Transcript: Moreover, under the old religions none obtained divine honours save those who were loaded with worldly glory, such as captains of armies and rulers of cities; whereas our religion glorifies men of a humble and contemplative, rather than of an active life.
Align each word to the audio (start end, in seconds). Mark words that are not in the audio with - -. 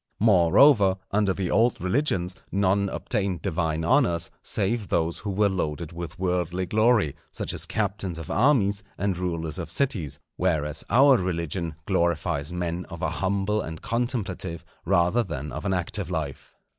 Moreover, 0.19 0.97
under 1.11 1.31
the 1.31 1.51
old 1.51 1.79
religions 1.79 2.35
none 2.51 2.89
obtained 2.89 3.43
divine 3.43 3.85
honours 3.85 4.31
save 4.41 4.87
those 4.87 5.19
who 5.19 5.29
were 5.29 5.47
loaded 5.47 5.91
with 5.91 6.17
worldly 6.17 6.65
glory, 6.65 7.15
such 7.31 7.53
as 7.53 7.67
captains 7.67 8.17
of 8.17 8.31
armies 8.31 8.81
and 8.97 9.15
rulers 9.15 9.59
of 9.59 9.69
cities; 9.69 10.19
whereas 10.37 10.83
our 10.89 11.17
religion 11.17 11.75
glorifies 11.85 12.51
men 12.51 12.83
of 12.89 13.03
a 13.03 13.11
humble 13.11 13.61
and 13.61 13.83
contemplative, 13.83 14.65
rather 14.85 15.21
than 15.21 15.51
of 15.51 15.65
an 15.65 15.73
active 15.75 16.09
life. 16.09 16.55